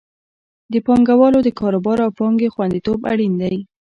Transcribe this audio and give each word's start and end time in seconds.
د 0.73 0.75
پانګوالو 0.85 1.39
د 1.43 1.49
کاروبار 1.59 1.97
او 2.05 2.11
پانګې 2.19 2.51
خوندیتوب 2.53 2.99
اړین 3.11 3.33
دی. 3.41 3.57